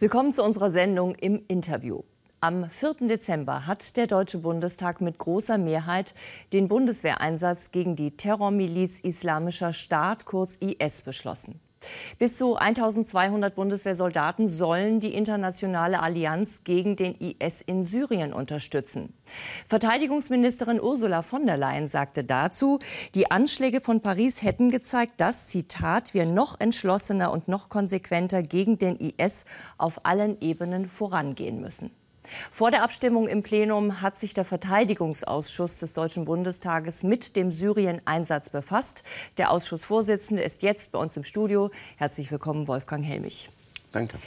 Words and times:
Willkommen 0.00 0.30
zu 0.30 0.44
unserer 0.44 0.70
Sendung 0.70 1.16
im 1.16 1.42
Interview. 1.48 2.02
Am 2.40 2.70
4. 2.70 3.08
Dezember 3.08 3.66
hat 3.66 3.96
der 3.96 4.06
Deutsche 4.06 4.38
Bundestag 4.38 5.00
mit 5.00 5.18
großer 5.18 5.58
Mehrheit 5.58 6.14
den 6.52 6.68
Bundeswehreinsatz 6.68 7.72
gegen 7.72 7.96
die 7.96 8.16
Terrormiliz 8.16 9.00
Islamischer 9.00 9.72
Staat, 9.72 10.24
kurz 10.24 10.54
IS, 10.54 11.02
beschlossen. 11.02 11.58
Bis 12.18 12.36
zu 12.36 12.56
1200 12.56 13.54
Bundeswehrsoldaten 13.54 14.48
sollen 14.48 15.00
die 15.00 15.14
internationale 15.14 16.02
Allianz 16.02 16.64
gegen 16.64 16.96
den 16.96 17.14
IS 17.14 17.60
in 17.60 17.84
Syrien 17.84 18.32
unterstützen. 18.32 19.14
Verteidigungsministerin 19.66 20.80
Ursula 20.80 21.22
von 21.22 21.46
der 21.46 21.56
Leyen 21.56 21.88
sagte 21.88 22.24
dazu, 22.24 22.78
die 23.14 23.30
Anschläge 23.30 23.80
von 23.80 24.00
Paris 24.00 24.42
hätten 24.42 24.70
gezeigt, 24.70 25.14
dass, 25.18 25.48
Zitat, 25.48 26.14
wir 26.14 26.26
noch 26.26 26.58
entschlossener 26.60 27.32
und 27.32 27.48
noch 27.48 27.68
konsequenter 27.68 28.42
gegen 28.42 28.78
den 28.78 28.96
IS 28.96 29.44
auf 29.76 30.04
allen 30.04 30.40
Ebenen 30.40 30.86
vorangehen 30.86 31.60
müssen. 31.60 31.90
Vor 32.50 32.70
der 32.70 32.82
Abstimmung 32.82 33.28
im 33.28 33.42
Plenum 33.42 34.00
hat 34.00 34.18
sich 34.18 34.34
der 34.34 34.44
Verteidigungsausschuss 34.44 35.78
des 35.78 35.92
Deutschen 35.92 36.24
Bundestages 36.24 37.02
mit 37.02 37.36
dem 37.36 37.50
Syrien-Einsatz 37.50 38.50
befasst. 38.50 39.02
Der 39.36 39.50
Ausschussvorsitzende 39.50 40.42
ist 40.42 40.62
jetzt 40.62 40.92
bei 40.92 40.98
uns 40.98 41.16
im 41.16 41.24
Studio. 41.24 41.70
Herzlich 41.96 42.30
willkommen, 42.30 42.68
Wolfgang 42.68 43.04
Helmich. 43.04 43.50
Danke. 43.92 44.18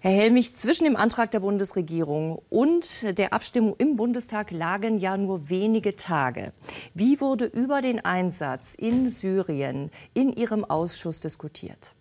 Herr 0.00 0.10
Helmich, 0.10 0.56
zwischen 0.56 0.84
dem 0.84 0.96
Antrag 0.96 1.30
der 1.30 1.40
Bundesregierung 1.40 2.42
und 2.50 3.16
der 3.16 3.32
Abstimmung 3.32 3.74
im 3.78 3.96
Bundestag 3.96 4.50
lagen 4.50 4.98
ja 4.98 5.16
nur 5.16 5.48
wenige 5.48 5.94
Tage. 5.94 6.52
Wie 6.94 7.20
wurde 7.20 7.44
über 7.44 7.80
den 7.80 8.04
Einsatz 8.04 8.74
in 8.74 9.10
Syrien 9.10 9.90
in 10.14 10.32
Ihrem 10.32 10.64
Ausschuss 10.64 11.20
diskutiert? 11.20 11.94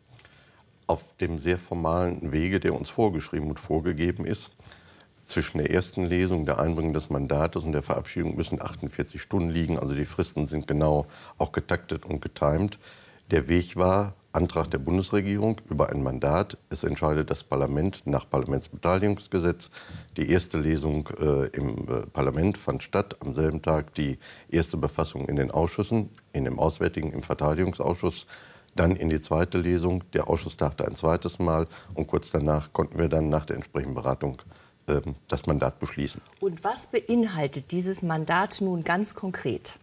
Auf 0.88 1.16
dem 1.18 1.38
sehr 1.38 1.58
formalen 1.58 2.32
Wege, 2.32 2.60
der 2.60 2.74
uns 2.74 2.90
vorgeschrieben 2.90 3.50
und 3.50 3.60
vorgegeben 3.60 4.26
ist 4.26 4.52
zwischen 5.34 5.58
der 5.58 5.72
ersten 5.72 6.06
Lesung, 6.06 6.46
der 6.46 6.60
Einbringung 6.60 6.94
des 6.94 7.10
Mandates 7.10 7.64
und 7.64 7.72
der 7.72 7.82
Verabschiedung 7.82 8.36
müssen 8.36 8.62
48 8.62 9.20
Stunden 9.20 9.50
liegen. 9.50 9.80
Also 9.80 9.96
die 9.96 10.06
Fristen 10.06 10.48
sind 10.48 10.68
genau 10.68 11.08
auch 11.40 11.52
getaktet 11.52 12.06
und 12.06 12.22
getimt. 12.22 12.78
Der 13.32 13.48
Weg 13.48 13.76
war 13.76 14.14
Antrag 14.32 14.70
der 14.70 14.78
Bundesregierung 14.78 15.60
über 15.70 15.90
ein 15.90 16.04
Mandat. 16.04 16.58
Es 16.70 16.84
entscheidet 16.84 17.32
das 17.32 17.44
Parlament 17.44 18.04
nach 18.06 18.30
Parlamentsbeteiligungsgesetz. 18.30 19.72
Die 20.18 20.30
erste 20.30 20.60
Lesung 20.60 21.10
äh, 21.20 21.48
im 21.48 21.88
äh, 21.88 22.06
Parlament 22.14 22.58
fand 22.60 22.84
statt. 22.84 23.18
Am 23.20 23.34
selben 23.34 23.62
Tag 23.62 23.96
die 23.96 24.20
erste 24.50 24.78
Befassung 24.78 25.28
in 25.30 25.36
den 25.36 25.50
Ausschüssen, 25.50 26.10
in 26.32 26.46
dem 26.46 26.60
Auswärtigen, 26.60 27.12
im 27.12 27.24
Verteidigungsausschuss. 27.24 28.28
Dann 28.76 28.96
in 28.96 29.10
die 29.10 29.22
zweite 29.22 29.58
Lesung. 29.58 30.04
Der 30.14 30.28
Ausschuss 30.28 30.58
tagte 30.58 30.86
ein 30.86 30.96
zweites 30.96 31.40
Mal 31.40 31.68
und 31.96 32.06
kurz 32.06 32.30
danach 32.30 32.72
konnten 32.74 33.00
wir 33.00 33.10
dann 33.10 33.30
nach 33.30 33.46
der 33.46 33.56
entsprechenden 33.56 33.96
Beratung 33.96 34.38
ähm, 34.88 35.16
das 35.28 35.46
Mandat 35.46 35.80
beschließen. 35.80 36.22
Und 36.40 36.64
was 36.64 36.88
beinhaltet 36.88 37.72
dieses 37.72 38.02
Mandat 38.02 38.60
nun 38.62 38.84
ganz 38.84 39.16
konkret? 39.16 39.80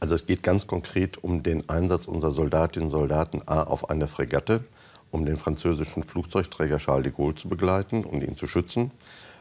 Also 0.00 0.14
es 0.14 0.26
geht 0.26 0.42
ganz 0.42 0.66
konkret 0.66 1.22
um 1.22 1.42
den 1.42 1.68
Einsatz 1.68 2.06
unserer 2.06 2.30
Soldatinnen 2.30 2.88
und 2.88 2.92
Soldaten 2.92 3.42
A 3.46 3.62
auf 3.62 3.90
einer 3.90 4.06
Fregatte, 4.06 4.64
um 5.10 5.24
den 5.24 5.36
französischen 5.36 6.04
Flugzeugträger 6.04 6.78
Charles 6.78 7.04
de 7.04 7.12
Gaulle 7.12 7.34
zu 7.34 7.48
begleiten 7.48 8.04
und 8.04 8.22
ihn 8.22 8.36
zu 8.36 8.46
schützen 8.46 8.92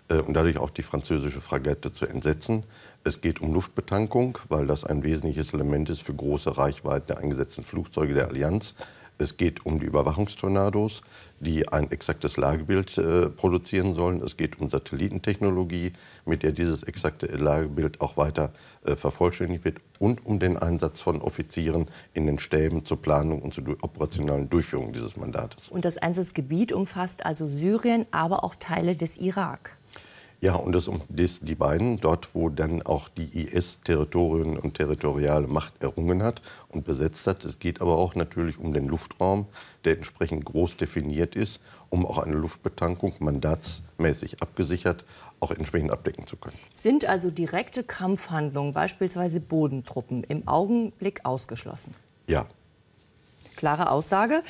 äh, 0.10 0.16
und 0.16 0.34
dadurch 0.34 0.58
auch 0.58 0.70
die 0.70 0.84
französische 0.84 1.42
Fregatte 1.42 1.94
zu 1.94 2.08
entsetzen. 2.08 2.64
Es 3.04 3.22
geht 3.22 3.42
um 3.42 3.54
Luftbetankung, 3.54 4.38
weil 4.50 4.68
das 4.68 4.84
ein 4.84 5.04
wesentliches 5.04 5.54
Element 5.54 5.90
ist 5.90 6.02
für 6.02 6.14
große 6.14 6.58
Reichweiten 6.58 7.08
der 7.08 7.20
eingesetzten 7.20 7.64
Flugzeuge 7.64 8.14
der 8.14 8.30
Allianz. 8.30 8.76
Es 9.18 9.38
geht 9.38 9.66
um 9.66 9.80
die 9.80 9.86
Überwachungstornados, 9.86 11.02
die 11.40 11.68
ein 11.68 11.92
exaktes 11.92 12.38
Lagebild 12.38 12.98
äh, 12.98 13.30
produzieren 13.30 13.94
sollen. 13.94 14.22
Es 14.22 14.38
geht 14.38 14.60
um 14.60 14.70
Satellitentechnologie, 14.70 15.94
mit 16.26 16.44
der 16.44 16.52
dieses 16.52 16.84
exakte 16.84 17.28
Lagebild 17.28 18.02
auch 18.02 18.18
weiter 18.18 18.52
äh, 18.86 18.96
vervollständigt 18.96 19.66
wird. 19.66 19.78
Und 20.00 20.26
um 20.26 20.40
den 20.40 20.58
Einsatz 20.58 21.02
von 21.02 21.22
Offizieren 21.22 21.88
in 22.14 22.28
den 22.28 22.40
Stäben 22.40 22.86
zur 22.86 23.02
Planung 23.02 23.42
und 23.42 23.54
zur 23.54 23.64
operationalen 23.82 24.50
Durchführung 24.50 24.94
dieses 24.94 25.18
Mandates. 25.18 25.70
Und 25.70 25.86
das 25.86 25.98
Einsatzgebiet 25.98 26.72
umfasst 26.72 27.26
also 27.26 27.48
Syrien, 27.48 28.06
aber 28.12 28.44
auch 28.44 28.56
Teile 28.56 28.96
des 28.96 29.18
Irak. 29.18 29.78
Ja, 30.40 30.54
und 30.56 30.74
das 30.74 30.88
um 30.88 31.02
das, 31.10 31.40
die 31.40 31.56
beiden, 31.56 32.00
dort 32.00 32.36
wo 32.36 32.50
dann 32.50 32.84
auch 32.84 33.10
die 33.10 33.42
IS 33.42 33.80
Territorien 33.82 34.58
und 34.58 34.76
territoriale 34.76 35.48
Macht 35.48 35.82
errungen 35.82 36.22
hat 36.22 36.44
und 36.70 36.86
besetzt 36.86 37.26
hat. 37.26 37.44
Es 37.44 37.58
geht 37.58 37.82
aber 37.82 37.98
auch 37.98 38.14
natürlich 38.14 38.60
um 38.60 38.72
den 38.72 38.88
Luftraum, 38.88 39.48
der 39.84 39.98
entsprechend 39.98 40.46
groß 40.46 40.78
definiert 40.78 41.36
ist, 41.36 41.60
um 41.90 42.06
auch 42.06 42.20
eine 42.20 42.36
Luftbetankung 42.36 43.16
mandatsmäßig 43.20 44.42
abgesichert 44.42 45.06
auch 45.40 45.52
entsprechend 45.52 45.92
abdecken 45.92 46.26
zu 46.26 46.36
können. 46.36 46.58
Sind 46.74 47.06
also 47.06 47.30
direkte 47.30 47.84
Kampfhandlungen, 47.84 48.74
beispielsweise 48.74 49.40
Bodentruppen, 49.40 50.24
im 50.24 50.48
Augenblick 50.48 51.26
ausgeschlossen? 51.26 51.94
Ja, 52.28 52.48
Klare 53.58 53.92
Aussage. 53.92 54.44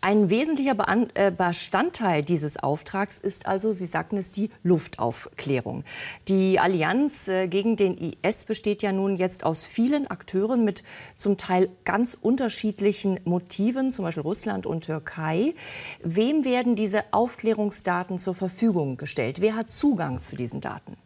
Ein 0.00 0.30
wesentlicher 0.30 0.76
äh, 1.14 1.32
Bestandteil 1.32 2.22
dieses 2.22 2.56
Auftrags 2.56 3.18
ist 3.18 3.46
also, 3.46 3.72
Sie 3.72 3.86
sagten 3.86 4.16
es, 4.16 4.30
die 4.30 4.50
Luftaufklärung. 4.62 5.84
Die 6.28 6.60
Allianz 6.60 7.28
äh, 7.28 7.48
gegen 7.48 7.76
den 7.76 7.96
IS 7.98 8.44
besteht 8.44 8.82
ja 8.82 8.92
nun 8.92 9.16
jetzt 9.16 9.44
aus 9.44 9.64
vielen 9.64 10.06
Akteuren 10.06 10.64
mit 10.64 10.82
zum 11.16 11.36
Teil 11.36 11.68
ganz 11.84 12.16
unterschiedlichen 12.20 13.18
Motiven, 13.24 13.90
zum 13.90 14.04
Beispiel 14.04 14.22
Russland 14.22 14.66
und 14.66 14.84
Türkei. 14.84 15.54
Wem 16.02 16.44
werden 16.44 16.76
diese 16.76 17.02
Aufklärungsdaten 17.10 18.18
zur 18.18 18.34
Verfügung 18.34 18.96
gestellt? 18.96 19.40
Wer 19.40 19.56
hat 19.56 19.70
Zugang 19.70 20.20
zu 20.20 20.36
diesen 20.36 20.60
Daten? 20.60 20.96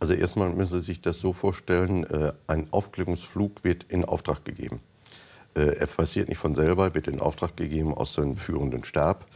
Also 0.00 0.14
erstmal 0.14 0.50
müssen 0.50 0.80
Sie 0.80 0.86
sich 0.86 1.00
das 1.00 1.20
so 1.20 1.32
vorstellen, 1.32 2.02
äh, 2.02 2.32
ein 2.48 2.66
Aufklärungsflug 2.72 3.62
wird 3.62 3.84
in 3.84 4.04
Auftrag 4.04 4.44
gegeben. 4.44 4.80
Äh, 5.54 5.76
er 5.76 5.86
passiert 5.86 6.28
nicht 6.28 6.38
von 6.38 6.54
selber, 6.54 6.94
wird 6.94 7.08
in 7.08 7.20
Auftrag 7.20 7.56
gegeben 7.56 7.94
aus 7.94 8.14
dem 8.14 8.36
führenden 8.36 8.84
Stab. 8.84 9.26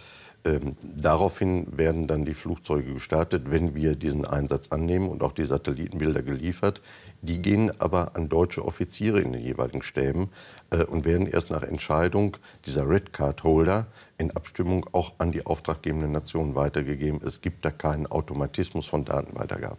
Ähm, 0.47 0.77
daraufhin 0.81 1.77
werden 1.77 2.07
dann 2.07 2.25
die 2.25 2.35
Flugzeuge 2.35 2.95
gestartet, 2.95 3.51
wenn 3.51 3.75
wir 3.75 3.97
diesen 3.97 4.25
Einsatz 4.25 4.69
annehmen 4.69 5.09
und 5.09 5.25
auch 5.25 5.33
die 5.33 5.45
Satellitenbilder 5.45 6.23
geliefert. 6.23 6.83
Die 7.21 7.43
gehen 7.43 7.73
aber 7.81 8.15
an 8.15 8.29
deutsche 8.29 8.65
Offiziere 8.65 9.21
in 9.21 9.33
den 9.33 9.43
jeweiligen 9.43 9.83
Stäben 9.83 10.31
äh, 10.71 10.85
und 10.85 11.05
werden 11.05 11.27
erst 11.27 11.51
nach 11.51 11.65
Entscheidung 11.65 12.37
dieser 12.65 12.89
Red 12.89 13.13
Card 13.13 13.43
Holder 13.43 13.89
in 14.19 14.31
Abstimmung 14.31 14.87
auch 14.93 15.15
an 15.19 15.33
die 15.33 15.45
auftraggebenden 15.45 16.13
Nationen 16.13 16.55
weitergegeben. 16.55 17.21
Es 17.25 17.41
gibt 17.41 17.65
da 17.65 17.73
keinen 17.73 18.07
Automatismus 18.07 18.87
von 18.87 19.05
Datenweitergabe. 19.05 19.79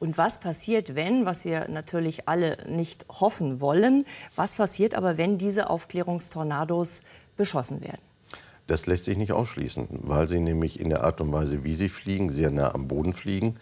Und 0.00 0.16
was 0.16 0.40
passiert, 0.40 0.96
wenn, 0.96 1.26
was 1.26 1.44
wir 1.44 1.68
natürlich 1.68 2.26
alle 2.26 2.56
nicht 2.66 3.04
hoffen 3.20 3.60
wollen, 3.60 4.06
was 4.34 4.54
passiert 4.54 4.94
aber, 4.94 5.18
wenn 5.18 5.36
diese 5.36 5.68
Aufklärungstornados 5.68 7.02
beschossen 7.36 7.84
werden? 7.84 8.00
Das 8.66 8.86
lässt 8.86 9.04
sich 9.04 9.18
nicht 9.18 9.32
ausschließen, 9.32 9.88
weil 10.02 10.26
sie 10.26 10.40
nämlich 10.40 10.80
in 10.80 10.88
der 10.88 11.04
Art 11.04 11.20
und 11.20 11.32
Weise, 11.32 11.64
wie 11.64 11.74
sie 11.74 11.90
fliegen, 11.90 12.30
sehr 12.30 12.50
nah 12.50 12.74
am 12.74 12.88
Boden 12.88 13.12
fliegen. 13.12 13.56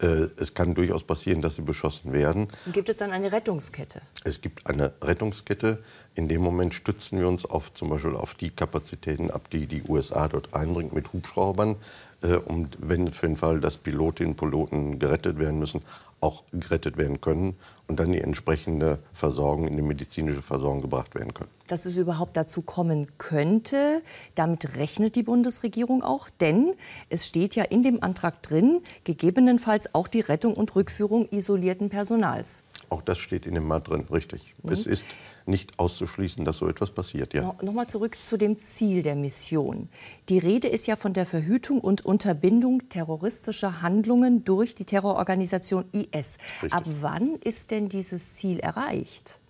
Äh, 0.00 0.26
es 0.36 0.54
kann 0.54 0.74
durchaus 0.74 1.04
passieren, 1.04 1.42
dass 1.42 1.56
sie 1.56 1.62
beschossen 1.62 2.12
werden. 2.12 2.48
Gibt 2.72 2.88
es 2.88 2.96
dann 2.96 3.12
eine 3.12 3.30
Rettungskette? 3.30 4.02
Es 4.24 4.40
gibt 4.40 4.66
eine 4.66 4.92
Rettungskette. 5.00 5.84
In 6.16 6.28
dem 6.28 6.40
Moment 6.42 6.74
stützen 6.74 7.20
wir 7.20 7.28
uns 7.28 7.44
auf, 7.44 7.72
zum 7.72 7.90
Beispiel 7.90 8.16
auf 8.16 8.34
die 8.34 8.50
Kapazitäten 8.50 9.30
ab, 9.30 9.48
die 9.50 9.66
die 9.66 9.84
USA 9.88 10.26
dort 10.26 10.54
einbringt 10.54 10.92
mit 10.92 11.12
Hubschraubern 11.12 11.76
äh, 12.24 12.36
um, 12.36 12.68
wenn 12.78 13.12
für 13.12 13.26
den 13.26 13.36
Fall, 13.36 13.60
dass 13.60 13.76
Pilotinnen 13.76 14.32
und 14.32 14.36
Piloten 14.38 14.98
gerettet 14.98 15.38
werden 15.38 15.58
müssen, 15.58 15.82
auch 16.20 16.42
gerettet 16.52 16.96
werden 16.96 17.20
können 17.20 17.54
und 17.86 18.00
dann 18.00 18.10
die 18.10 18.20
entsprechende 18.20 18.98
Versorgung 19.12 19.68
in 19.68 19.76
die 19.76 19.82
medizinische 19.82 20.40
Versorgung 20.40 20.80
gebracht 20.80 21.14
werden 21.14 21.34
können. 21.34 21.50
Dass 21.66 21.84
es 21.84 21.98
überhaupt 21.98 22.36
dazu 22.36 22.62
kommen 22.62 23.08
könnte, 23.18 24.02
damit 24.34 24.76
rechnet 24.78 25.16
die 25.16 25.22
Bundesregierung 25.22 26.02
auch, 26.02 26.30
denn 26.40 26.72
es 27.10 27.26
steht 27.26 27.56
ja 27.56 27.64
in 27.64 27.82
dem 27.82 28.02
Antrag 28.02 28.42
drin, 28.42 28.80
gegebenenfalls 29.04 29.94
auch 29.94 30.08
die 30.08 30.20
Rettung 30.20 30.54
und 30.54 30.74
Rückführung 30.74 31.28
isolierten 31.30 31.90
Personals. 31.90 32.62
Auch 32.90 33.02
das 33.02 33.18
steht 33.18 33.46
in 33.46 33.54
dem 33.54 33.66
Mal 33.66 33.80
drin, 33.80 34.06
richtig. 34.10 34.54
Mhm. 34.62 34.72
Es 34.72 34.86
ist 34.86 35.04
nicht 35.46 35.78
auszuschließen, 35.78 36.44
dass 36.44 36.58
so 36.58 36.68
etwas 36.68 36.90
passiert. 36.90 37.34
Ja. 37.34 37.42
No, 37.42 37.56
Nochmal 37.62 37.86
zurück 37.86 38.18
zu 38.20 38.36
dem 38.36 38.58
Ziel 38.58 39.02
der 39.02 39.16
Mission. 39.16 39.88
Die 40.28 40.38
Rede 40.38 40.68
ist 40.68 40.86
ja 40.86 40.96
von 40.96 41.12
der 41.12 41.26
Verhütung 41.26 41.80
und 41.80 42.04
Unterbindung 42.04 42.88
terroristischer 42.88 43.82
Handlungen 43.82 44.44
durch 44.44 44.74
die 44.74 44.84
Terrororganisation 44.84 45.84
IS. 45.92 46.38
Richtig. 46.62 46.72
Ab 46.72 46.84
wann 47.00 47.36
ist 47.36 47.70
denn 47.70 47.88
dieses 47.88 48.34
Ziel 48.34 48.58
erreicht? 48.60 49.40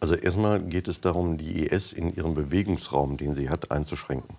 Also 0.00 0.14
erstmal 0.14 0.60
geht 0.62 0.88
es 0.88 1.00
darum, 1.00 1.36
die 1.36 1.66
IS 1.66 1.92
in 1.92 2.14
ihrem 2.14 2.34
Bewegungsraum, 2.34 3.18
den 3.18 3.34
sie 3.34 3.50
hat, 3.50 3.70
einzuschränken. 3.70 4.36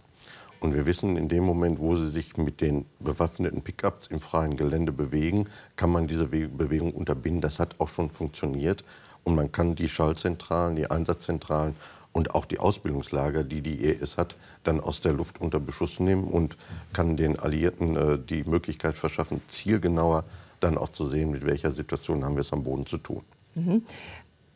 Und 0.62 0.76
wir 0.76 0.86
wissen, 0.86 1.18
in 1.18 1.28
dem 1.28 1.44
Moment, 1.44 1.80
wo 1.80 1.96
sie 1.96 2.08
sich 2.08 2.38
mit 2.38 2.62
den 2.62 2.86
bewaffneten 3.00 3.64
Pickups 3.64 4.08
im 4.08 4.20
freien 4.20 4.58
Gelände 4.58 4.92
bewegen, 4.92 5.50
kann 5.76 5.92
man 5.92 6.08
diese 6.08 6.28
Bewegung 6.28 6.94
unterbinden. 6.94 7.42
Das 7.42 7.60
hat 7.60 7.80
auch 7.80 7.90
schon 7.90 8.12
funktioniert. 8.12 8.86
Und 9.24 9.36
man 9.36 9.52
kann 9.52 9.74
die 9.74 9.90
Schaltzentralen, 9.90 10.76
die 10.76 10.90
Einsatzzentralen 10.90 11.76
und 12.14 12.36
auch 12.36 12.46
die 12.46 12.60
Ausbildungslager, 12.60 13.44
die 13.44 13.62
die 13.62 13.84
IS 13.84 14.18
hat, 14.18 14.36
dann 14.64 14.80
aus 14.80 15.02
der 15.02 15.14
Luft 15.14 15.42
unter 15.42 15.60
Beschuss 15.60 16.00
nehmen 16.00 16.26
und 16.26 16.58
kann 16.94 17.18
den 17.18 17.40
Alliierten 17.40 17.96
äh, 17.96 18.20
die 18.20 18.44
Möglichkeit 18.44 18.98
verschaffen, 18.98 19.42
zielgenauer 19.48 20.26
dann 20.60 20.78
auch 20.78 20.90
zu 20.90 21.08
sehen, 21.08 21.32
mit 21.32 21.44
welcher 21.44 21.72
Situation 21.72 22.24
haben 22.24 22.36
wir 22.36 22.42
es 22.42 22.54
am 22.54 22.64
Boden 22.64 22.86
zu 22.86 23.00
tun. 23.00 23.24
Mhm. 23.56 23.82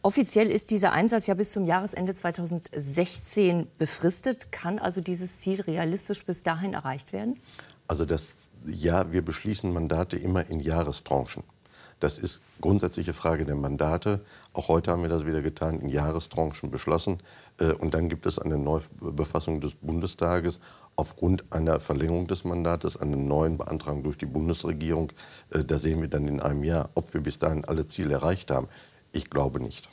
Offiziell 0.05 0.51
ist 0.51 0.69
dieser 0.69 0.91
Einsatz 0.91 1.25
ja 1.25 1.33
bis 1.33 1.51
zum 1.51 1.65
Jahresende 1.65 2.13
2016 2.13 3.65
befristet. 3.79 4.51
Kann 4.51 4.77
also 4.77 5.01
dieses 5.01 5.39
Ziel 5.39 5.61
realistisch 5.61 6.23
bis 6.27 6.43
dahin 6.43 6.75
erreicht 6.75 7.11
werden? 7.11 7.39
Also 7.87 8.05
das, 8.05 8.35
ja, 8.67 9.11
wir 9.11 9.23
beschließen 9.23 9.73
Mandate 9.73 10.15
immer 10.17 10.47
in 10.47 10.59
Jahrestranchen. 10.59 11.41
Das 11.99 12.19
ist 12.19 12.41
grundsätzliche 12.61 13.13
Frage 13.13 13.45
der 13.45 13.55
Mandate. 13.55 14.23
Auch 14.53 14.67
heute 14.67 14.91
haben 14.91 15.01
wir 15.01 15.09
das 15.09 15.25
wieder 15.25 15.41
getan, 15.41 15.79
in 15.79 15.89
Jahrestranchen 15.89 16.69
beschlossen. 16.69 17.17
Äh, 17.57 17.71
und 17.71 17.95
dann 17.95 18.07
gibt 18.07 18.27
es 18.27 18.37
eine 18.37 18.59
Neubefassung 18.59 19.59
des 19.59 19.73
Bundestages 19.73 20.59
aufgrund 20.95 21.51
einer 21.51 21.79
Verlängerung 21.79 22.27
des 22.27 22.43
Mandates, 22.43 22.95
einer 22.95 23.17
neuen 23.17 23.57
Beantragung 23.57 24.03
durch 24.03 24.19
die 24.19 24.27
Bundesregierung. 24.27 25.11
Äh, 25.49 25.63
da 25.63 25.79
sehen 25.79 25.99
wir 25.99 26.09
dann 26.09 26.27
in 26.27 26.41
einem 26.41 26.63
Jahr, 26.63 26.91
ob 26.93 27.11
wir 27.15 27.21
bis 27.21 27.39
dahin 27.39 27.65
alle 27.65 27.87
Ziele 27.87 28.13
erreicht 28.13 28.51
haben. 28.51 28.67
Ich 29.11 29.31
glaube 29.31 29.59
nicht. 29.59 29.89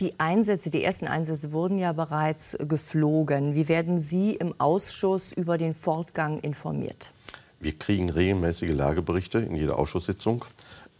Die 0.00 0.18
Einsätze, 0.18 0.70
die 0.70 0.82
ersten 0.82 1.06
Einsätze 1.06 1.52
wurden 1.52 1.78
ja 1.78 1.92
bereits 1.92 2.56
geflogen. 2.58 3.54
Wie 3.54 3.68
werden 3.68 4.00
Sie 4.00 4.34
im 4.34 4.52
Ausschuss 4.58 5.32
über 5.32 5.56
den 5.56 5.72
Fortgang 5.72 6.40
informiert? 6.40 7.12
Wir 7.60 7.78
kriegen 7.78 8.10
regelmäßige 8.10 8.72
Lageberichte 8.72 9.38
in 9.38 9.54
jeder 9.54 9.78
Ausschusssitzung 9.78 10.44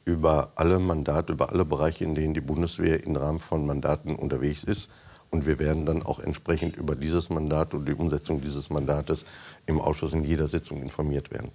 über 0.05 0.53
alle 0.55 0.79
Mandate, 0.79 1.33
über 1.33 1.51
alle 1.51 1.65
Bereiche, 1.65 2.05
in 2.05 2.15
denen 2.15 2.35
die 2.35 2.41
Bundeswehr 2.41 3.03
im 3.03 3.17
Rahmen 3.17 3.41
von 3.41 3.67
Mandaten 3.67 4.15
unterwegs 4.15 4.63
ist. 4.63 4.89
Und 5.29 5.45
wir 5.45 5.59
werden 5.59 5.87
dann 5.87 6.05
auch 6.05 6.21
entsprechend 6.21 6.77
über 6.77 6.95
dieses 6.95 7.31
Mandat 7.31 7.75
und 7.75 7.89
die 7.89 7.95
Umsetzung 7.95 8.41
dieses 8.41 8.71
Mandates 8.71 9.25
im 9.67 9.81
Ausschuss 9.81 10.13
in 10.13 10.23
jeder 10.23 10.47
Sitzung 10.47 10.81
informiert 10.81 11.33
werden. 11.33 11.51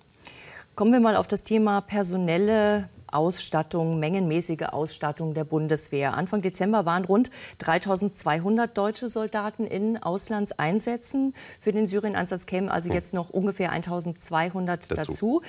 Kommen 0.79 0.93
wir 0.93 1.01
mal 1.01 1.17
auf 1.17 1.27
das 1.27 1.43
Thema 1.43 1.81
personelle 1.81 2.87
Ausstattung, 3.11 3.99
mengenmäßige 3.99 4.61
Ausstattung 4.71 5.33
der 5.33 5.43
Bundeswehr. 5.43 6.13
Anfang 6.13 6.41
Dezember 6.41 6.85
waren 6.85 7.03
rund 7.03 7.31
3200 7.57 8.77
deutsche 8.77 9.09
Soldaten 9.09 9.67
in 9.67 10.01
Auslandseinsätzen. 10.01 11.33
Für 11.59 11.73
den 11.73 11.85
Syrien-Einsatz 11.85 12.45
kämen 12.45 12.69
also 12.69 12.93
jetzt 12.93 13.13
noch 13.13 13.29
ungefähr 13.29 13.73
1200 13.73 14.91
dazu. 14.91 14.95
dazu. 14.95 15.41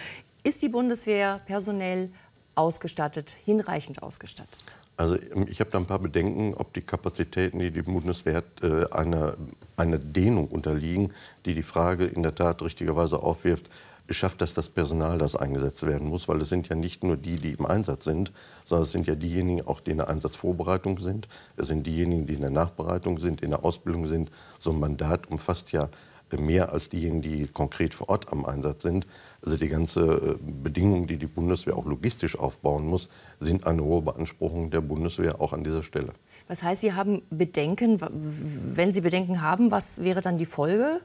Ist 0.43 0.63
die 0.63 0.69
Bundeswehr 0.69 1.41
personell 1.47 2.11
ausgestattet, 2.57 3.31
hinreichend 3.31 4.03
ausgestattet? 4.03 4.79
Also 4.97 5.15
ähm, 5.15 5.47
ich 5.49 5.61
habe 5.61 5.71
da 5.71 5.79
ein 5.79 5.87
paar 5.87 6.01
Bedenken, 6.01 6.55
ob 6.55 6.73
die 6.73 6.83
Kapazitäten, 6.83 7.61
die 7.61 7.71
die 7.71 7.83
Bundeswehr 7.83 8.35
hat, 8.35 8.65
äh, 8.65 8.91
einer, 8.91 9.37
einer 9.77 9.99
Dehnung 9.99 10.49
unterliegen, 10.49 11.15
die 11.47 11.55
die 11.55 11.63
Frage 11.63 12.07
in 12.07 12.25
der 12.25 12.35
Tat 12.35 12.63
richtigerweise 12.63 13.23
aufwirft, 13.23 13.71
schafft 14.15 14.41
das 14.41 14.55
das 14.55 14.69
Personal, 14.69 15.19
das 15.19 15.37
eingesetzt 15.37 15.87
werden 15.87 16.09
muss, 16.09 16.29
weil 16.29 16.41
es 16.41 16.49
sind 16.49 16.69
ja 16.69 16.77
nicht 16.77 17.05
nur 17.05 17.17
die, 17.17 17.37
die 17.37 17.53
im 17.53 17.67
Einsatz 17.67 18.05
sind, 18.05 18.33
sondern 18.65 18.85
es 18.85 18.93
sind 18.93 19.07
ja 19.07 19.15
diejenigen, 19.15 19.67
auch 19.67 19.81
die 19.81 19.93
in 19.93 19.99
der 19.99 20.09
Einsatzvorbereitung 20.09 20.99
sind. 20.99 21.29
Es 21.57 21.69
sind 21.69 21.87
diejenigen, 21.87 22.27
die 22.27 22.35
in 22.35 22.41
der 22.41 22.51
Nachbereitung 22.51 23.19
sind, 23.19 23.43
in 23.43 23.51
der 23.51 23.65
Ausbildung 23.65 24.07
sind. 24.07 24.31
So 24.59 24.71
ein 24.71 24.81
Mandat 24.81 25.29
umfasst 25.31 25.73
ja 25.73 25.89
mehr 26.39 26.73
als 26.73 26.89
diejenigen, 26.89 27.23
die 27.23 27.47
konkret 27.49 27.95
vor 27.95 28.09
Ort 28.09 28.31
am 28.33 28.45
Einsatz 28.45 28.83
sind. 28.83 29.07
Also 29.43 29.57
die 29.57 29.69
ganze 29.69 30.01
äh, 30.01 30.37
Bedingungen, 30.41 31.07
die 31.07 31.17
die 31.17 31.27
Bundeswehr 31.27 31.77
auch 31.77 31.87
logistisch 31.87 32.39
aufbauen 32.39 32.87
muss, 32.87 33.09
sind 33.39 33.67
eine 33.67 33.83
hohe 33.83 34.03
Beanspruchung 34.03 34.71
der 34.71 34.81
Bundeswehr 34.81 35.41
auch 35.41 35.53
an 35.53 35.65
dieser 35.65 35.83
Stelle. 35.83 36.13
Was 36.49 36.63
heißt, 36.63 36.83
Sie 36.83 36.93
haben 36.93 37.23
Bedenken? 37.31 38.01
Wenn 38.01 38.93
Sie 38.93 39.01
Bedenken 39.01 39.43
haben, 39.43 39.71
was 39.71 40.03
wäre 40.03 40.21
dann 40.21 40.39
die 40.39 40.47
Folge? 40.47 41.01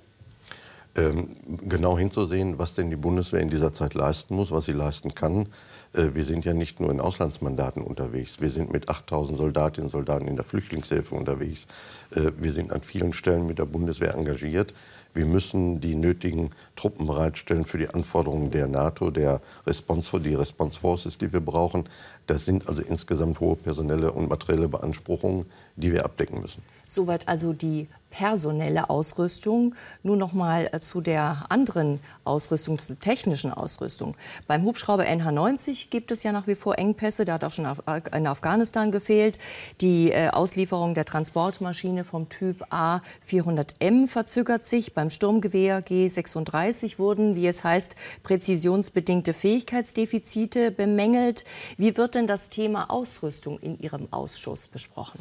Ähm, 0.96 1.36
genau 1.68 1.98
hinzusehen, 1.98 2.58
was 2.58 2.74
denn 2.74 2.90
die 2.90 2.96
Bundeswehr 2.96 3.42
in 3.42 3.50
dieser 3.50 3.74
Zeit 3.74 3.94
leisten 3.94 4.36
muss, 4.36 4.52
was 4.52 4.66
sie 4.66 4.72
leisten 4.72 5.14
kann. 5.14 5.48
Äh, 5.94 6.14
wir 6.14 6.24
sind 6.24 6.46
ja 6.46 6.54
nicht 6.54 6.80
nur 6.80 6.92
in 6.92 7.00
Auslandsmandaten 7.00 7.82
unterwegs. 7.84 8.42
Wir 8.42 8.50
sind 8.50 8.72
mit 8.72 8.90
8000 8.90 9.38
Soldatinnen 9.38 9.88
und 9.88 9.92
Soldaten 9.92 10.28
in 10.28 10.36
der 10.36 10.46
Flüchtlingshilfe 10.46 11.16
unterwegs. 11.16 11.68
Äh, 12.12 12.32
wir 12.38 12.52
sind 12.52 12.72
an 12.72 12.82
vielen 12.82 13.14
Stellen 13.14 13.46
mit 13.46 13.60
der 13.60 13.66
Bundeswehr 13.66 14.16
engagiert. 14.16 14.74
Wir 15.14 15.26
müssen 15.26 15.80
die 15.80 15.96
nötigen 15.96 16.50
Truppen 16.76 17.08
bereitstellen 17.08 17.64
für 17.64 17.78
die 17.78 17.88
Anforderungen 17.88 18.52
der 18.52 18.68
NATO, 18.68 19.12
der 19.12 19.40
Response, 19.66 20.20
die 20.20 20.36
Response 20.36 20.78
Forces, 20.78 21.18
die 21.18 21.32
wir 21.32 21.40
brauchen. 21.40 21.86
Das 22.28 22.46
sind 22.46 22.68
also 22.68 22.82
insgesamt 22.82 23.40
hohe 23.40 23.56
personelle 23.56 24.12
und 24.12 24.30
materielle 24.30 24.68
Beanspruchungen, 24.68 25.46
die 25.76 25.94
wir 25.94 26.06
abdecken 26.06 26.42
müssen. 26.42 26.64
Soweit 26.86 27.28
also 27.28 27.54
die 27.54 27.88
personelle 28.18 28.90
Ausrüstung. 28.90 29.76
Nun 30.02 30.18
noch 30.18 30.32
mal 30.32 30.70
äh, 30.72 30.80
zu 30.80 31.02
der 31.02 31.46
anderen 31.50 32.00
Ausrüstung, 32.24 32.80
zur 32.80 32.98
technischen 32.98 33.52
Ausrüstung. 33.52 34.16
Beim 34.48 34.64
Hubschrauber 34.64 35.04
NH90 35.04 35.90
gibt 35.90 36.12
es 36.12 36.24
ja 36.24 36.32
nach 36.32 36.48
wie 36.48 36.56
vor 36.56 36.80
Engpässe. 36.80 37.26
Der 37.26 37.34
hat 37.34 37.44
auch 37.44 37.52
schon 37.52 37.68
in 38.16 38.28
Afghanistan 38.28 38.92
gefehlt. 38.92 39.38
Die 39.82 40.12
äh, 40.12 40.30
Auslieferung 40.30 40.94
der 40.94 41.04
Transportmaschine 41.04 42.06
vom 42.06 42.30
Typ 42.30 42.66
A400M 42.72 44.08
verzögert 44.08 44.66
sich. 44.66 44.94
Beim 44.94 45.10
Sturmgewehr 45.10 45.86
G36 45.86 46.98
wurden, 47.00 47.36
wie 47.36 47.48
es 47.48 47.66
heißt, 47.66 47.96
präzisionsbedingte 48.24 49.34
Fähigkeitsdefizite 49.34 50.72
bemängelt. 50.72 51.44
Wie 51.78 51.98
wird 51.98 52.15
denn 52.16 52.28
das 52.28 52.50
Thema 52.50 52.90
Ausrüstung 52.90 53.60
in 53.60 53.78
Ihrem 53.80 54.08
Ausschuss 54.12 54.68
besprochen? 54.68 55.20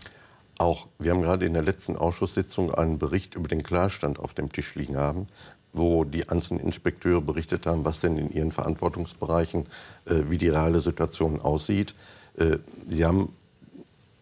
Auch 0.59 0.87
wir 0.99 1.11
haben 1.11 1.23
gerade 1.23 1.45
in 1.45 1.53
der 1.53 1.63
letzten 1.63 1.97
Ausschusssitzung 1.97 2.73
einen 2.75 2.99
Bericht 2.99 3.35
über 3.35 3.49
den 3.49 3.63
Klarstand 3.63 4.19
auf 4.19 4.35
dem 4.35 4.53
Tisch 4.53 4.77
liegen 4.77 4.97
haben, 4.97 5.29
wo 5.73 6.05
die 6.05 6.29
einzelnen 6.29 6.61
Inspekteure 6.61 7.21
berichtet 7.21 7.67
haben, 7.67 7.85
was 7.85 8.01
denn 8.01 8.17
in 8.17 8.31
ihren 8.31 8.53
Verantwortungsbereichen, 8.53 9.67
äh, 10.07 10.23
wie 10.29 10.39
die 10.39 10.49
reale 10.49 10.81
Situation 10.81 11.41
aussieht. 11.41 11.95
Äh, 12.37 12.59
sie 12.89 13.05
haben 13.05 13.33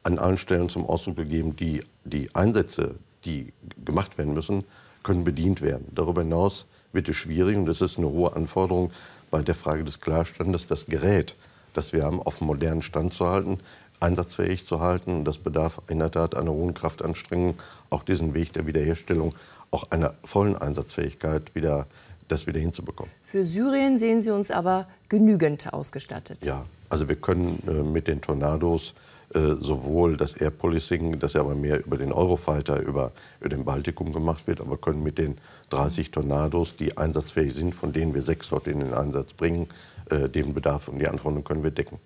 an 0.03 0.19
allen 0.19 0.39
Stellen 0.39 0.69
zum 0.69 0.87
Ausdruck 0.87 1.17
gegeben, 1.17 1.55
die, 1.55 1.83
die 2.05 2.35
Einsätze, 2.35 2.95
die 3.25 3.53
gemacht 3.85 4.19
werden 4.19 4.35
müssen, 4.35 4.65
können 5.03 5.25
bedient 5.25 5.61
werden. 5.61 5.87
Darüber 5.95 6.23
hinaus 6.23 6.67
wird 6.93 7.09
es 7.09 7.17
schwierig, 7.17 7.57
und 7.57 7.67
das 7.67 7.81
ist 7.81 7.99
eine 7.99 8.09
hohe 8.09 8.35
Anforderung 8.35 8.91
bei 9.31 9.43
der 9.43 9.55
Frage 9.55 9.85
des 9.85 10.01
Klarstandes, 10.01 10.67
das 10.67 10.87
Gerät, 10.87 11.35
das 11.73 11.93
wir 11.93 12.05
haben, 12.05 12.23
auf 12.23 12.41
einen 12.41 12.49
modernen 12.49 12.83
Stand 12.83 13.13
zu 13.13 13.27
halten 13.27 13.59
einsatzfähig 14.03 14.67
zu 14.67 14.81
halten. 14.81 15.25
Das 15.25 15.39
bedarf 15.39 15.81
in 15.89 16.01
der 16.01 16.11
Tat 16.11 16.35
einer 16.35 16.51
hohen 16.51 16.75
Kraftanstrengung, 16.75 17.55
auch 17.89 18.03
diesen 18.03 18.35
Weg 18.35 18.53
der 18.53 18.67
Wiederherstellung, 18.67 19.35
auch 19.71 19.91
einer 19.91 20.15
vollen 20.25 20.57
Einsatzfähigkeit 20.57 21.55
wieder, 21.55 21.87
das 22.29 22.47
wieder 22.47 22.61
hinzubekommen. 22.61 23.13
Für 23.23 23.45
Syrien 23.45 23.97
sehen 23.97 24.21
Sie 24.21 24.31
uns 24.31 24.51
aber 24.51 24.87
genügend 25.09 25.73
ausgestattet. 25.73 26.45
Ja, 26.45 26.67
also 26.91 27.09
wir 27.09 27.17
können 27.17 27.63
äh, 27.67 27.83
mit 27.83 28.09
den 28.09 28.21
Tornados 28.21 28.95
äh, 29.35 29.55
sowohl 29.61 30.19
das 30.19 30.35
Air 30.35 30.51
Policing, 30.51 31.19
das 31.19 31.33
ja 31.33 31.41
aber 31.41 31.55
mehr 31.55 31.85
über 31.85 31.97
den 31.97 32.13
Eurofighter, 32.13 32.81
über, 32.83 33.13
über 33.41 33.49
den 33.49 33.65
Baltikum 33.65 34.13
gemacht 34.13 34.47
wird, 34.47 34.61
aber 34.61 34.77
können 34.77 35.03
mit 35.03 35.17
den 35.17 35.39
30 35.71 36.11
Tornados, 36.11 36.77
die 36.77 36.99
einsatzfähig 36.99 37.55
sind, 37.55 37.75
von 37.75 37.95
denen 37.95 38.13
wir 38.13 38.21
sechs 38.21 38.51
dort 38.51 38.67
in 38.67 38.81
den 38.81 38.93
Einsatz 38.93 39.33
bringen, 39.33 39.69
äh, 40.13 40.29
den 40.29 40.55
Bedarf 40.55 40.89
und 40.89 40.99
die 40.99 41.09
Anforderungen 41.09 41.45
können 41.45 41.63
wir 41.63 41.71
decken. 41.71 41.99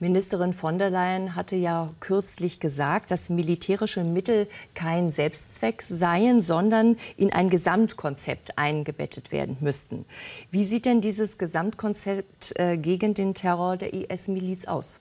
Ministerin 0.00 0.52
von 0.52 0.76
der 0.78 0.90
Leyen 0.90 1.36
hatte 1.36 1.54
ja 1.54 1.92
kürzlich 2.00 2.58
gesagt, 2.58 3.12
dass 3.12 3.30
militärische 3.30 4.02
Mittel 4.02 4.48
kein 4.74 5.12
Selbstzweck 5.12 5.82
seien, 5.82 6.40
sondern 6.40 6.96
in 7.16 7.32
ein 7.32 7.48
Gesamtkonzept 7.48 8.58
eingebettet 8.58 9.30
werden 9.30 9.56
müssten. 9.60 10.04
Wie 10.50 10.64
sieht 10.64 10.84
denn 10.84 11.00
dieses 11.00 11.38
Gesamtkonzept 11.38 12.54
äh, 12.56 12.76
gegen 12.76 13.14
den 13.14 13.34
Terror 13.34 13.76
der 13.76 13.94
IS-Miliz 13.94 14.66
aus? 14.66 15.00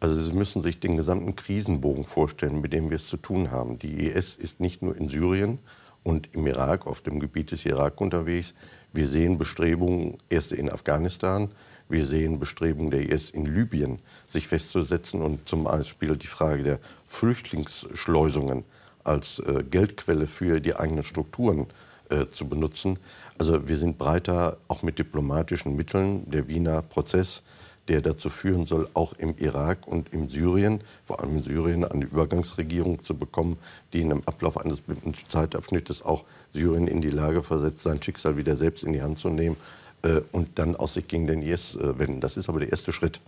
Also 0.00 0.20
Sie 0.20 0.32
müssen 0.32 0.62
sich 0.62 0.80
den 0.80 0.96
gesamten 0.96 1.36
Krisenbogen 1.36 2.04
vorstellen, 2.04 2.60
mit 2.60 2.72
dem 2.72 2.90
wir 2.90 2.96
es 2.96 3.06
zu 3.06 3.16
tun 3.16 3.50
haben. 3.50 3.78
Die 3.78 4.08
IS 4.08 4.36
ist 4.36 4.60
nicht 4.60 4.82
nur 4.82 4.96
in 4.96 5.08
Syrien 5.08 5.58
und 6.02 6.34
im 6.34 6.46
Irak, 6.46 6.86
auf 6.86 7.00
dem 7.00 7.20
Gebiet 7.20 7.52
des 7.52 7.64
Irak 7.66 8.00
unterwegs. 8.00 8.54
Wir 8.92 9.06
sehen 9.06 9.38
Bestrebungen 9.38 10.16
erst 10.28 10.52
in 10.52 10.70
Afghanistan, 10.70 11.50
wir 11.88 12.04
sehen 12.04 12.38
Bestrebungen 12.38 12.90
der 12.90 13.10
IS 13.10 13.30
in 13.30 13.46
Libyen, 13.46 13.98
sich 14.26 14.48
festzusetzen 14.48 15.22
und 15.22 15.48
zum 15.48 15.64
Beispiel 15.64 16.16
die 16.16 16.26
Frage 16.26 16.62
der 16.62 16.78
Flüchtlingsschleusungen 17.06 18.64
als 19.04 19.38
äh, 19.40 19.64
Geldquelle 19.68 20.26
für 20.26 20.60
die 20.60 20.76
eigenen 20.76 21.04
Strukturen 21.04 21.66
äh, 22.10 22.26
zu 22.26 22.48
benutzen. 22.48 22.98
Also 23.38 23.68
wir 23.68 23.76
sind 23.76 23.98
breiter 23.98 24.58
auch 24.68 24.82
mit 24.82 24.98
diplomatischen 24.98 25.76
Mitteln. 25.76 26.28
Der 26.30 26.48
Wiener 26.48 26.82
Prozess, 26.82 27.42
der 27.88 28.02
dazu 28.02 28.30
führen 28.30 28.66
soll, 28.66 28.88
auch 28.94 29.14
im 29.14 29.36
Irak 29.38 29.86
und 29.86 30.12
in 30.12 30.28
Syrien, 30.28 30.80
vor 31.04 31.20
allem 31.20 31.36
in 31.38 31.42
Syrien, 31.42 31.84
eine 31.84 32.04
Übergangsregierung 32.04 33.02
zu 33.02 33.16
bekommen, 33.16 33.58
die 33.92 34.00
in 34.00 34.12
einem 34.12 34.22
Ablauf 34.26 34.58
eines 34.58 34.80
bestimmten 34.80 35.14
Zeitabschnittes 35.28 36.02
auch 36.02 36.24
Syrien 36.52 36.86
in 36.86 37.00
die 37.00 37.10
Lage 37.10 37.42
versetzt, 37.42 37.82
sein 37.82 38.02
Schicksal 38.02 38.36
wieder 38.36 38.56
selbst 38.56 38.84
in 38.84 38.92
die 38.92 39.02
Hand 39.02 39.18
zu 39.18 39.30
nehmen 39.30 39.56
äh, 40.02 40.20
und 40.32 40.58
dann 40.58 40.76
aus 40.76 40.94
sich 40.94 41.08
gegen 41.08 41.26
den 41.26 41.42
IS 41.42 41.76
äh, 41.76 41.98
wenden. 41.98 42.20
Das 42.20 42.36
ist 42.36 42.48
aber 42.48 42.60
der 42.60 42.70
erste 42.70 42.92
Schritt. 42.92 43.20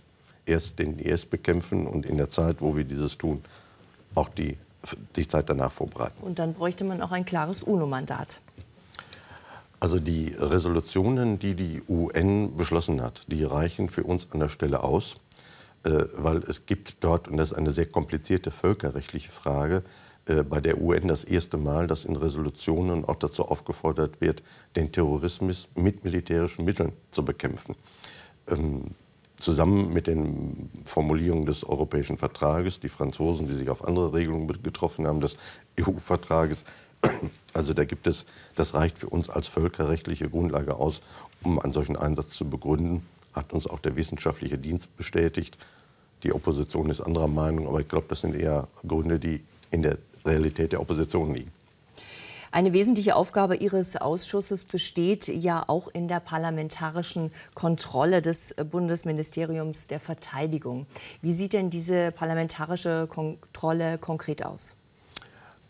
Erst 0.45 0.79
den 0.79 0.97
IS 0.99 1.25
bekämpfen 1.25 1.85
und 1.85 2.05
in 2.05 2.17
der 2.17 2.29
Zeit, 2.29 2.61
wo 2.61 2.75
wir 2.75 2.83
dieses 2.83 3.17
tun, 3.17 3.43
auch 4.15 4.29
die 4.29 4.57
die 5.15 5.27
Zeit 5.27 5.49
danach 5.49 5.71
vorbereiten. 5.71 6.21
Und 6.21 6.39
dann 6.39 6.53
bräuchte 6.53 6.83
man 6.83 7.01
auch 7.01 7.11
ein 7.11 7.25
klares 7.25 7.63
UNO-Mandat. 7.63 8.41
Also 9.81 9.99
die 9.99 10.35
Resolutionen, 10.37 11.39
die 11.39 11.55
die 11.55 11.81
UN 11.89 12.55
beschlossen 12.55 13.01
hat, 13.01 13.25
die 13.27 13.43
reichen 13.43 13.89
für 13.89 14.03
uns 14.03 14.27
an 14.31 14.39
der 14.39 14.47
Stelle 14.47 14.83
aus, 14.83 15.17
äh, 15.83 16.05
weil 16.15 16.37
es 16.43 16.67
gibt 16.67 16.97
dort, 17.03 17.27
und 17.27 17.37
das 17.37 17.51
ist 17.51 17.57
eine 17.57 17.71
sehr 17.71 17.87
komplizierte 17.87 18.51
völkerrechtliche 18.51 19.31
Frage, 19.31 19.81
äh, 20.27 20.43
bei 20.43 20.61
der 20.61 20.79
UN 20.79 21.07
das 21.07 21.23
erste 21.23 21.57
Mal, 21.57 21.87
dass 21.87 22.05
in 22.05 22.15
Resolutionen 22.15 23.05
auch 23.05 23.15
dazu 23.15 23.45
aufgefordert 23.45 24.21
wird, 24.21 24.43
den 24.75 24.91
Terrorismus 24.91 25.67
mit 25.73 26.03
militärischen 26.03 26.63
Mitteln 26.63 26.93
zu 27.09 27.25
bekämpfen. 27.25 27.75
Ähm, 28.49 28.91
zusammen 29.39 29.91
mit 29.91 30.05
den 30.05 30.69
Formulierungen 30.85 31.47
des 31.47 31.63
Europäischen 31.63 32.19
Vertrages, 32.19 32.79
die 32.79 32.89
Franzosen, 32.89 33.47
die 33.47 33.55
sich 33.55 33.71
auf 33.71 33.83
andere 33.83 34.13
Regelungen 34.13 34.47
getroffen 34.61 35.07
haben, 35.07 35.21
des 35.21 35.37
EU-Vertrages. 35.79 36.65
Also 37.53 37.73
da 37.73 37.83
gibt 37.83 38.07
es, 38.07 38.25
das 38.55 38.73
reicht 38.73 38.97
für 38.97 39.09
uns 39.09 39.29
als 39.29 39.47
völkerrechtliche 39.47 40.29
Grundlage 40.29 40.75
aus, 40.75 41.01
um 41.43 41.59
einen 41.59 41.73
solchen 41.73 41.97
Einsatz 41.97 42.29
zu 42.29 42.49
begründen, 42.49 43.05
hat 43.33 43.53
uns 43.53 43.67
auch 43.67 43.79
der 43.79 43.95
wissenschaftliche 43.95 44.57
Dienst 44.57 44.95
bestätigt. 44.97 45.57
Die 46.23 46.33
Opposition 46.33 46.89
ist 46.89 47.01
anderer 47.01 47.27
Meinung, 47.27 47.67
aber 47.67 47.79
ich 47.79 47.87
glaube, 47.87 48.07
das 48.09 48.21
sind 48.21 48.35
eher 48.35 48.67
Gründe, 48.87 49.19
die 49.19 49.43
in 49.71 49.81
der 49.81 49.97
Realität 50.25 50.71
der 50.71 50.81
Opposition 50.81 51.33
liegen. 51.33 51.51
Eine 52.53 52.73
wesentliche 52.73 53.15
Aufgabe 53.15 53.55
Ihres 53.55 53.95
Ausschusses 53.95 54.65
besteht 54.65 55.29
ja 55.29 55.63
auch 55.67 55.87
in 55.87 56.09
der 56.09 56.19
parlamentarischen 56.19 57.31
Kontrolle 57.55 58.21
des 58.21 58.53
Bundesministeriums 58.69 59.87
der 59.87 60.01
Verteidigung. 60.01 60.85
Wie 61.21 61.31
sieht 61.31 61.53
denn 61.53 61.69
diese 61.69 62.11
parlamentarische 62.11 63.07
Kontrolle 63.07 63.97
konkret 63.99 64.45
aus? 64.45 64.75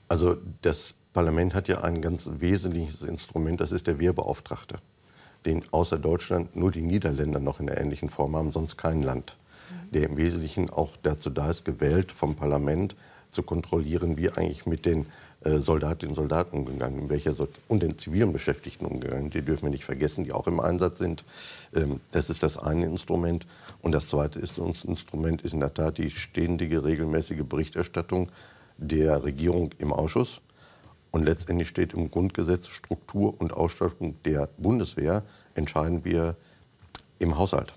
Also 0.08 0.38
das 0.64 0.96
Parlament 1.14 1.54
hat 1.54 1.68
ja 1.68 1.82
ein 1.82 2.02
ganz 2.02 2.30
wesentliches 2.40 3.04
Instrument, 3.04 3.60
das 3.60 3.72
ist 3.72 3.88
der 3.88 4.00
Wehrbeauftragte, 4.00 4.78
den 5.46 5.64
außer 5.72 6.00
Deutschland 6.00 6.56
nur 6.56 6.72
die 6.72 6.82
Niederländer 6.82 7.40
noch 7.40 7.60
in 7.60 7.68
der 7.68 7.80
ähnlichen 7.80 8.10
Form 8.10 8.36
haben, 8.36 8.52
sonst 8.52 8.78
kein 8.78 9.04
Land, 9.04 9.36
der 9.92 10.04
im 10.04 10.18
Wesentlichen 10.18 10.70
auch 10.70 10.96
dazu 11.04 11.30
da 11.30 11.50
ist, 11.50 11.66
gewählt 11.66 12.12
vom 12.12 12.36
Parlament 12.36 12.96
zu 13.30 13.44
kontrollieren, 13.44 14.18
wie 14.18 14.30
eigentlich 14.30 14.66
mit 14.66 14.86
den 14.86 15.08
äh, 15.44 15.58
Soldatinnen 15.58 16.12
und 16.12 16.16
Soldaten 16.16 16.58
umgegangen, 16.58 17.10
welcher 17.10 17.34
so 17.34 17.48
und 17.68 17.82
den 17.82 17.98
zivilen 17.98 18.32
Beschäftigten 18.32 18.86
umgegangen. 18.86 19.30
Die 19.32 19.42
dürfen 19.42 19.64
wir 19.64 19.70
nicht 19.70 19.86
vergessen, 19.86 20.24
die 20.24 20.34
auch 20.34 20.48
im 20.48 20.60
Einsatz 20.60 21.00
sind. 21.00 21.24
Ähm, 21.74 22.00
das 22.12 22.30
ist 22.30 22.44
das 22.44 22.58
eine 22.58 22.86
Instrument. 22.86 23.48
Und 23.82 23.94
das 23.94 24.08
zweite 24.08 24.40
ist, 24.40 24.58
Instrument 24.58 25.42
ist 25.42 25.54
in 25.54 25.60
der 25.62 25.74
Tat 25.74 25.98
die 25.98 26.12
ständige, 26.12 26.84
regelmäßige 26.84 27.44
Berichterstattung 27.44 28.30
der 28.78 29.24
Regierung 29.24 29.72
im 29.80 29.94
Ausschuss. 29.94 30.42
Und 31.12 31.24
letztendlich 31.24 31.68
steht 31.68 31.94
im 31.94 32.10
Grundgesetz 32.10 32.70
Struktur 32.70 33.40
und 33.40 33.54
Ausstattung 33.54 34.16
der 34.24 34.48
Bundeswehr 34.58 35.24
entscheiden 35.54 36.06
wir 36.06 36.38
im 37.20 37.38
Haushalt. 37.38 37.74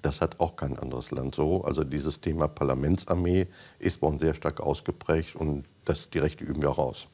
Das 0.00 0.20
hat 0.20 0.40
auch 0.40 0.56
kein 0.56 0.78
anderes 0.78 1.10
Land 1.10 1.34
so. 1.34 1.64
Also 1.64 1.84
dieses 1.84 2.20
Thema 2.20 2.48
Parlamentsarmee 2.48 3.46
ist 3.78 4.00
bei 4.00 4.06
uns 4.06 4.20
sehr 4.20 4.34
stark 4.34 4.60
ausgeprägt 4.60 5.36
und 5.36 5.64
das, 5.84 6.10
die 6.10 6.18
Rechte 6.18 6.44
üben 6.44 6.62
wir 6.62 6.70
auch 6.70 6.78
aus. 6.78 7.08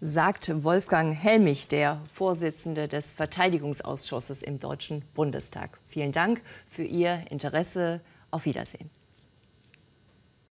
Sagt 0.00 0.64
Wolfgang 0.64 1.14
Helmich, 1.14 1.68
der 1.68 2.00
Vorsitzende 2.10 2.88
des 2.88 3.14
Verteidigungsausschusses 3.14 4.42
im 4.42 4.58
Deutschen 4.58 5.04
Bundestag. 5.14 5.78
Vielen 5.86 6.12
Dank 6.12 6.42
für 6.66 6.82
Ihr 6.82 7.24
Interesse. 7.30 8.00
Auf 8.32 8.46
Wiedersehen. 8.46 8.88